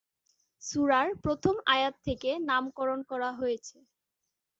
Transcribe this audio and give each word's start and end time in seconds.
সূরার 0.61 1.09
প্রথম 1.23 1.55
আয়াত 1.73 1.95
থেকে 2.05 2.29
নামকরণ 2.49 2.99
করা 3.11 3.29
হয়েছে। 3.39 3.77